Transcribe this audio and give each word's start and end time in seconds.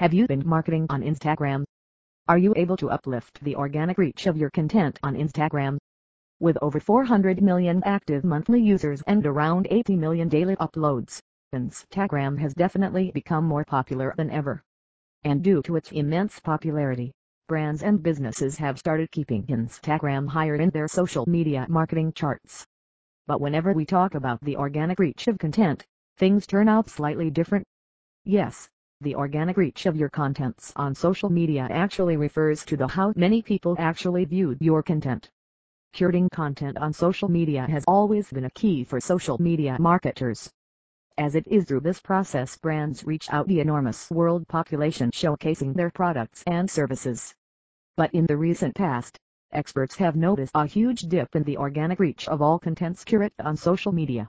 Have 0.00 0.14
you 0.14 0.26
been 0.26 0.48
marketing 0.48 0.86
on 0.88 1.02
Instagram? 1.02 1.62
Are 2.26 2.38
you 2.38 2.54
able 2.56 2.78
to 2.78 2.88
uplift 2.88 3.44
the 3.44 3.54
organic 3.54 3.98
reach 3.98 4.26
of 4.26 4.38
your 4.38 4.48
content 4.48 4.98
on 5.02 5.14
Instagram? 5.14 5.76
With 6.38 6.56
over 6.62 6.80
400 6.80 7.42
million 7.42 7.82
active 7.84 8.24
monthly 8.24 8.62
users 8.62 9.02
and 9.06 9.26
around 9.26 9.66
80 9.70 9.96
million 9.96 10.30
daily 10.30 10.56
uploads, 10.56 11.20
Instagram 11.54 12.38
has 12.38 12.54
definitely 12.54 13.10
become 13.10 13.44
more 13.44 13.62
popular 13.62 14.14
than 14.16 14.30
ever. 14.30 14.62
And 15.24 15.42
due 15.42 15.60
to 15.64 15.76
its 15.76 15.92
immense 15.92 16.40
popularity, 16.40 17.12
brands 17.46 17.82
and 17.82 18.02
businesses 18.02 18.56
have 18.56 18.78
started 18.78 19.10
keeping 19.10 19.44
Instagram 19.48 20.26
higher 20.26 20.54
in 20.54 20.70
their 20.70 20.88
social 20.88 21.28
media 21.28 21.66
marketing 21.68 22.14
charts. 22.14 22.64
But 23.26 23.42
whenever 23.42 23.74
we 23.74 23.84
talk 23.84 24.14
about 24.14 24.40
the 24.40 24.56
organic 24.56 24.98
reach 24.98 25.28
of 25.28 25.36
content, 25.36 25.84
things 26.16 26.46
turn 26.46 26.70
out 26.70 26.88
slightly 26.88 27.28
different. 27.28 27.66
Yes, 28.24 28.70
the 29.02 29.14
organic 29.14 29.56
reach 29.56 29.86
of 29.86 29.96
your 29.96 30.10
contents 30.10 30.74
on 30.76 30.94
social 30.94 31.30
media 31.30 31.66
actually 31.70 32.18
refers 32.18 32.66
to 32.66 32.76
the 32.76 32.86
how 32.86 33.14
many 33.16 33.40
people 33.40 33.74
actually 33.78 34.26
viewed 34.26 34.60
your 34.60 34.82
content. 34.82 35.30
Curating 35.94 36.30
content 36.30 36.76
on 36.76 36.92
social 36.92 37.30
media 37.30 37.66
has 37.66 37.82
always 37.88 38.30
been 38.30 38.44
a 38.44 38.50
key 38.50 38.84
for 38.84 39.00
social 39.00 39.40
media 39.40 39.78
marketers. 39.80 40.50
As 41.16 41.34
it 41.34 41.48
is 41.48 41.64
through 41.64 41.80
this 41.80 41.98
process 41.98 42.58
brands 42.58 43.02
reach 43.02 43.30
out 43.30 43.48
the 43.48 43.60
enormous 43.60 44.10
world 44.10 44.46
population 44.48 45.10
showcasing 45.12 45.74
their 45.74 45.90
products 45.90 46.42
and 46.46 46.70
services. 46.70 47.34
But 47.96 48.12
in 48.12 48.26
the 48.26 48.36
recent 48.36 48.74
past, 48.74 49.18
experts 49.50 49.96
have 49.96 50.14
noticed 50.14 50.52
a 50.54 50.66
huge 50.66 51.00
dip 51.02 51.34
in 51.34 51.44
the 51.44 51.56
organic 51.56 52.00
reach 52.00 52.28
of 52.28 52.42
all 52.42 52.58
contents 52.58 53.02
curated 53.04 53.32
on 53.42 53.56
social 53.56 53.92
media. 53.92 54.28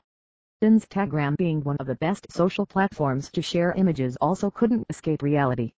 Instagram 0.61 1.35
being 1.37 1.61
one 1.63 1.77
of 1.79 1.87
the 1.87 1.95
best 1.95 2.31
social 2.31 2.65
platforms 2.65 3.31
to 3.31 3.41
share 3.41 3.73
images 3.73 4.17
also 4.21 4.49
couldn't 4.49 4.85
escape 4.89 5.21
reality 5.21 5.73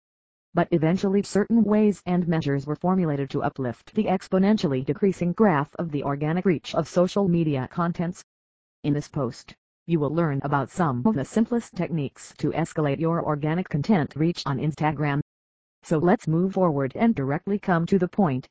but 0.54 0.68
eventually 0.72 1.24
certain 1.24 1.64
ways 1.64 2.04
and 2.06 2.28
measures 2.28 2.68
were 2.68 2.76
formulated 2.76 3.30
to 3.30 3.42
uplift 3.42 3.94
the 3.96 4.04
exponentially 4.06 4.84
decreasing 4.84 5.32
graph 5.32 5.74
of 5.80 5.92
the 5.92 6.04
organic 6.04 6.46
reach 6.46 6.76
of 6.76 6.90
social 6.90 7.30
media 7.30 7.70
contents. 7.72 8.26
In 8.84 8.94
this 8.94 9.08
post, 9.08 9.56
you 9.88 9.98
will 10.00 10.14
learn 10.14 10.42
about 10.44 10.70
some 10.70 11.04
of 11.06 11.16
the 11.16 11.24
simplest 11.24 11.74
techniques 11.74 12.34
to 12.40 12.52
escalate 12.52 13.00
your 13.00 13.24
organic 13.24 13.70
content 13.70 14.14
reach 14.18 14.44
on 14.46 14.60
Instagram. 14.60 15.22
So 15.84 15.98
let's 16.00 16.28
move 16.28 16.54
forward 16.54 16.92
and 16.96 17.16
directly 17.16 17.58
come 17.58 17.86
to 17.86 17.98
the 17.98 18.10
point. 18.10 18.50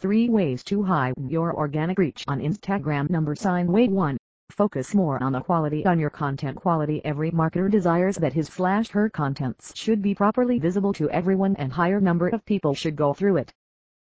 3 0.00 0.28
ways 0.30 0.64
to 0.64 0.82
heighten 0.82 1.28
your 1.28 1.54
organic 1.54 1.96
reach 1.98 2.24
on 2.26 2.40
Instagram 2.40 3.08
Number 3.08 3.36
sign 3.36 3.70
way 3.70 3.86
1. 3.86 4.16
Focus 4.50 4.94
more 4.94 5.22
on 5.22 5.32
the 5.32 5.40
quality 5.40 5.86
on 5.86 5.98
your 5.98 6.10
content 6.10 6.56
quality. 6.56 7.00
Every 7.04 7.30
marketer 7.30 7.70
desires 7.70 8.16
that 8.16 8.32
his 8.32 8.48
slash 8.48 8.90
her 8.90 9.08
contents 9.08 9.72
should 9.76 10.02
be 10.02 10.14
properly 10.14 10.58
visible 10.58 10.92
to 10.94 11.08
everyone 11.10 11.54
and 11.56 11.72
higher 11.72 12.00
number 12.00 12.28
of 12.28 12.44
people 12.44 12.74
should 12.74 12.96
go 12.96 13.14
through 13.14 13.36
it. 13.36 13.52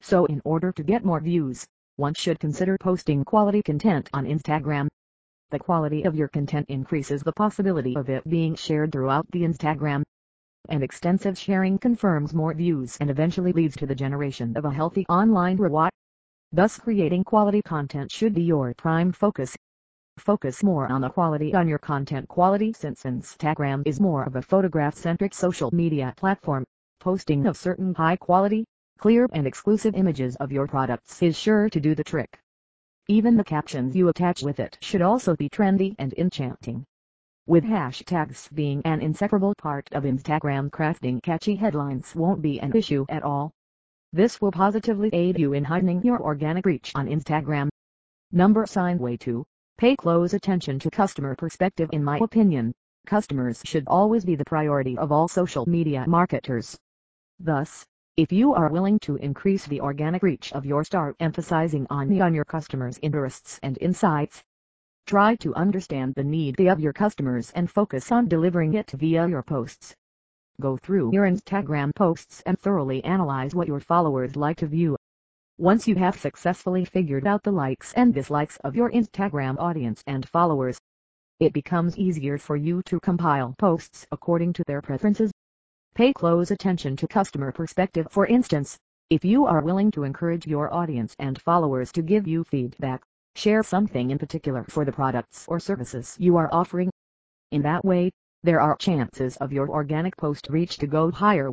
So 0.02 0.26
in 0.26 0.42
order 0.46 0.72
to 0.72 0.84
get 0.84 1.04
more 1.04 1.20
views, 1.20 1.66
one 1.96 2.14
should 2.14 2.40
consider 2.40 2.78
posting 2.78 3.26
quality 3.26 3.64
content 3.64 4.10
on 4.14 4.26
Instagram. 4.26 4.88
The 5.50 5.60
quality 5.60 6.04
of 6.04 6.16
your 6.16 6.28
content 6.28 6.68
increases 6.70 7.24
the 7.24 7.34
possibility 7.34 7.96
of 7.96 8.10
it 8.10 8.28
being 8.30 8.54
shared 8.54 8.92
throughout 8.92 9.26
the 9.32 9.42
Instagram. 9.42 10.04
And 10.70 10.84
extensive 10.84 11.38
sharing 11.38 11.80
confirms 11.80 12.34
more 12.34 12.54
views 12.54 12.98
and 13.00 13.10
eventually 13.10 13.54
leads 13.54 13.76
to 13.78 13.88
the 13.88 13.96
generation 13.96 14.56
of 14.56 14.66
a 14.66 14.72
healthy 14.72 15.06
online 15.10 15.58
ROI. 15.58 15.90
Thus 16.52 16.78
creating 16.78 17.24
quality 17.24 17.62
content 17.62 18.12
should 18.12 18.34
be 18.34 18.44
your 18.44 18.74
prime 18.76 19.12
focus. 19.12 19.56
Focus 20.18 20.64
more 20.64 20.92
on 20.92 21.02
the 21.02 21.10
quality 21.10 21.54
on 21.54 21.68
your 21.68 21.78
content 21.78 22.28
quality 22.28 22.73
since 22.73 23.04
Instagram 23.04 23.84
is 23.86 24.00
more 24.00 24.24
of 24.24 24.36
a 24.36 24.42
photograph-centric 24.42 25.34
social 25.34 25.70
media 25.72 26.14
platform. 26.18 26.66
Posting 27.00 27.46
of 27.46 27.56
certain 27.56 27.94
high-quality, 27.94 28.66
clear 28.98 29.28
and 29.32 29.46
exclusive 29.46 29.96
images 29.96 30.36
of 30.38 30.52
your 30.52 30.68
products 30.68 31.22
is 31.22 31.38
sure 31.38 31.70
to 31.70 31.80
do 31.80 31.94
the 31.94 32.04
trick. 32.04 32.40
Even 33.08 33.38
the 33.38 33.44
captions 33.44 33.96
you 33.96 34.09
attach 34.09 34.42
with 34.42 34.59
it 34.59 34.78
should 34.81 35.03
also 35.03 35.36
be 35.36 35.50
trendy 35.50 35.96
and 36.00 36.14
enchanting. 36.16 36.84
With 37.46 37.64
hashtags 37.64 38.53
being 38.53 38.81
an 38.84 39.02
inseparable 39.02 39.53
part 39.56 39.88
of 39.94 40.03
Instagram 40.03 40.70
crafting 40.70 41.22
catchy 41.22 41.56
headlines 41.56 42.14
won't 42.16 42.41
be 42.41 42.59
an 42.59 42.75
issue 42.75 43.06
at 43.08 43.24
all. 43.24 43.52
This 44.12 44.41
will 44.41 44.52
positively 44.52 45.09
aid 45.14 45.40
you 45.40 45.53
in 45.53 45.64
heightening 45.64 46.02
your 46.02 46.20
organic 46.20 46.66
reach 46.66 46.91
on 46.96 47.08
Instagram. 47.08 47.70
Number 48.31 48.66
sign 48.66 48.97
way 48.97 49.16
2. 49.16 49.46
Pay 49.78 49.96
close 49.96 50.34
attention 50.34 50.80
to 50.80 50.90
customer 50.90 51.36
perspective 51.36 51.88
in 51.94 52.04
my 52.04 52.18
opinion. 52.18 52.74
Customers 53.06 53.62
should 53.64 53.84
always 53.86 54.26
be 54.26 54.34
the 54.34 54.44
priority 54.44 54.98
of 54.98 55.12
all 55.12 55.28
social 55.28 55.70
media 55.70 56.04
marketers. 56.08 56.76
Thus, 57.40 57.86
if 58.16 58.32
you 58.32 58.56
are 58.56 58.72
willing 58.72 58.98
to 59.02 59.18
increase 59.18 59.68
the 59.68 59.82
organic 59.82 60.24
reach 60.24 60.52
of 60.54 60.66
your 60.66 60.84
start 60.84 61.16
emphasizing 61.20 61.86
on 61.92 62.10
the 62.10 62.22
on 62.22 62.34
your 62.34 62.44
customers' 62.44 62.98
interests 63.04 63.60
and 63.62 63.78
insights, 63.80 64.44
try 65.06 65.36
to 65.36 65.54
understand 65.54 66.16
the 66.16 66.24
need 66.24 66.59
of 66.59 66.80
your 66.80 66.94
customers 66.94 67.52
and 67.52 67.70
focus 67.70 68.12
on 68.12 68.28
delivering 68.28 68.74
it 68.74 68.90
via 68.90 69.28
your 69.28 69.44
posts. 69.44 69.96
Go 70.59 70.78
through 70.78 71.12
your 71.14 71.28
Instagram 71.28 71.94
posts 71.94 72.42
and 72.48 72.59
thoroughly 72.59 73.04
analyze 73.04 73.54
what 73.54 73.68
your 73.68 73.80
followers 73.80 74.36
like 74.36 74.58
to 74.58 74.66
view 74.66 74.97
once 75.59 75.88
you 75.88 75.95
have 75.95 76.16
successfully 76.16 76.85
figured 76.85 77.25
out 77.25 77.41
the 77.41 77.51
likes 77.51 77.91
and 77.94 78.13
dislikes 78.13 78.57
of 78.57 78.75
your 78.75 78.91
Instagram 78.91 79.57
audience 79.57 80.03
and 80.06 80.29
followers, 80.29 80.79
it 81.40 81.51
becomes 81.51 81.97
easier 81.97 82.38
for 82.38 82.56
you 82.56 82.84
to 82.84 83.00
compile 83.00 83.56
posts 83.57 84.06
according 84.12 84.53
to 84.53 84.63
their 84.67 84.84
preferences. 84.84 85.31
Pay 85.96 86.13
close 86.13 86.51
attention 86.51 86.96
to 86.96 87.07
customer 87.07 87.51
perspective 87.51 88.07
for 88.12 88.28
instance, 88.28 88.78
if 89.09 89.25
you 89.25 89.47
are 89.47 89.63
willing 89.63 89.90
to 89.90 90.03
encourage 90.03 90.46
your 90.46 90.72
audience 90.72 91.16
and 91.17 91.41
followers 91.41 91.91
to 91.91 92.03
give 92.03 92.28
you 92.28 92.44
feedback, 92.44 93.01
share 93.35 93.63
something 93.63 94.12
in 94.12 94.19
particular 94.19 94.63
for 94.66 94.85
the 94.85 94.91
products 94.91 95.46
or 95.47 95.59
services 95.59 96.16
you 96.19 96.38
are 96.38 96.53
offering. 96.53 96.91
In 97.51 97.63
that 97.63 97.84
way, 97.84 98.12
there 98.44 98.62
are 98.62 98.75
chances 98.75 99.38
of 99.38 99.51
your 99.51 99.69
organic 99.69 100.16
post 100.17 100.50
reach 100.51 100.78
to 100.78 100.85
go 100.85 101.09
higher. 101.09 101.51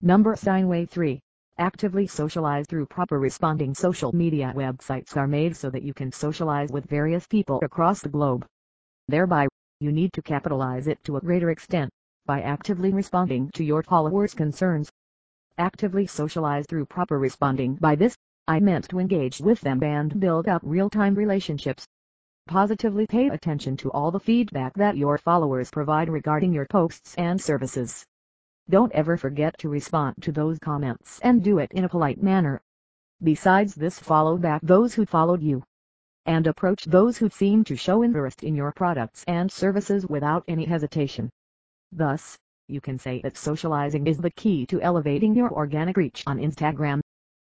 Number 0.00 0.34
sign 0.34 0.66
way 0.66 0.86
3. 0.86 1.20
Actively 1.58 2.08
socialize 2.08 2.66
through 2.66 2.86
proper 2.86 3.20
responding 3.20 3.74
social 3.74 4.12
media 4.12 4.52
websites 4.56 5.16
are 5.16 5.28
made 5.28 5.56
so 5.56 5.70
that 5.70 5.84
you 5.84 5.94
can 5.94 6.10
socialize 6.10 6.72
with 6.72 6.84
various 6.86 7.28
people 7.28 7.60
across 7.62 8.00
the 8.00 8.08
globe. 8.08 8.44
Thereby, 9.06 9.46
you 9.78 9.92
need 9.92 10.12
to 10.14 10.22
capitalize 10.22 10.88
it 10.88 10.98
to 11.04 11.16
a 11.16 11.20
greater 11.20 11.50
extent, 11.50 11.92
by 12.26 12.40
actively 12.40 12.92
responding 12.92 13.50
to 13.54 13.62
your 13.62 13.84
followers' 13.84 14.34
concerns. 14.34 14.90
Actively 15.56 16.08
socialize 16.08 16.66
through 16.66 16.86
proper 16.86 17.20
responding 17.20 17.76
by 17.76 17.94
this, 17.94 18.16
I 18.48 18.58
meant 18.58 18.88
to 18.88 18.98
engage 18.98 19.40
with 19.40 19.60
them 19.60 19.80
and 19.84 20.18
build 20.18 20.48
up 20.48 20.60
real-time 20.64 21.14
relationships. 21.14 21.86
Positively 22.48 23.06
pay 23.06 23.28
attention 23.28 23.76
to 23.76 23.92
all 23.92 24.10
the 24.10 24.18
feedback 24.18 24.74
that 24.74 24.96
your 24.96 25.18
followers 25.18 25.70
provide 25.70 26.08
regarding 26.08 26.52
your 26.52 26.66
posts 26.66 27.14
and 27.14 27.40
services. 27.40 28.04
Don't 28.70 28.92
ever 28.92 29.18
forget 29.18 29.58
to 29.58 29.68
respond 29.68 30.22
to 30.22 30.32
those 30.32 30.58
comments 30.58 31.20
and 31.22 31.44
do 31.44 31.58
it 31.58 31.70
in 31.72 31.84
a 31.84 31.88
polite 31.88 32.22
manner. 32.22 32.62
Besides 33.22 33.74
this 33.74 33.98
follow 33.98 34.38
back 34.38 34.62
those 34.62 34.94
who 34.94 35.04
followed 35.04 35.42
you. 35.42 35.62
And 36.24 36.46
approach 36.46 36.86
those 36.86 37.18
who 37.18 37.28
seem 37.28 37.64
to 37.64 37.76
show 37.76 38.02
interest 38.02 38.42
in 38.42 38.54
your 38.54 38.72
products 38.72 39.22
and 39.28 39.52
services 39.52 40.06
without 40.06 40.44
any 40.48 40.64
hesitation. 40.64 41.28
Thus, 41.92 42.38
you 42.66 42.80
can 42.80 42.98
say 42.98 43.20
that 43.20 43.36
socializing 43.36 44.06
is 44.06 44.16
the 44.16 44.30
key 44.30 44.64
to 44.66 44.80
elevating 44.80 45.34
your 45.34 45.52
organic 45.52 45.98
reach 45.98 46.24
on 46.26 46.38
Instagram. 46.38 47.00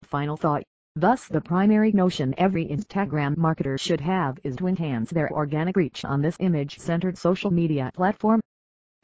Final 0.05 0.39
thought. 0.39 0.63
Thus 0.97 1.29
the 1.29 1.43
primary 1.43 1.93
notion 1.93 2.35
every 2.39 2.67
Instagram 2.67 3.37
marketer 3.37 3.79
should 3.79 4.01
have 4.01 4.39
is 4.43 4.57
to 4.57 4.69
enhance 4.69 5.11
their 5.11 5.31
organic 5.31 5.77
reach 5.77 6.05
on 6.07 6.23
this 6.23 6.37
image-centered 6.41 7.19
social 7.19 7.51
media 7.51 7.91
platform. 7.95 8.41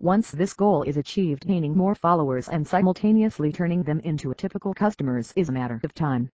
Once 0.03 0.31
this 0.31 0.55
goal 0.55 0.83
is 0.84 0.97
achieved 0.97 1.47
gaining 1.47 1.77
more 1.77 1.94
followers 1.94 2.49
and 2.49 2.66
simultaneously 2.66 3.53
turning 3.53 3.82
them 3.82 4.00
into 4.00 4.32
typical 4.32 4.73
customers 4.73 5.31
is 5.37 5.50
a 5.50 5.52
matter 5.52 5.79
of 5.85 5.93
time. 5.93 6.26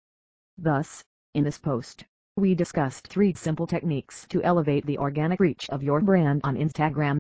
Thus, 0.57 1.03
in 1.35 1.43
this 1.43 1.59
post, 1.59 2.05
we 2.37 2.55
discussed 2.55 3.09
three 3.09 3.35
simple 3.35 3.67
techniques 3.67 4.25
to 4.29 4.41
elevate 4.45 4.87
the 4.87 4.99
organic 4.99 5.41
reach 5.41 5.69
of 5.71 5.83
your 5.83 6.01
brand 6.01 6.43
on 6.45 6.55
Instagram. 6.55 7.19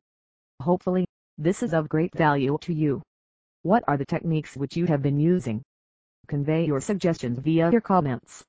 Hopefully, 0.62 1.04
this 1.36 1.64
is 1.64 1.74
of 1.74 1.88
great 1.88 2.14
value 2.14 2.56
to 2.60 2.72
you. 2.72 3.02
What 3.64 3.82
are 3.88 3.96
the 3.96 4.06
techniques 4.06 4.56
which 4.56 4.76
you 4.76 4.86
have 4.86 5.02
been 5.02 5.18
using? 5.18 5.62
Convey 6.28 6.64
your 6.64 6.80
suggestions 6.80 7.40
via 7.40 7.72
your 7.72 7.80
comments. 7.80 8.44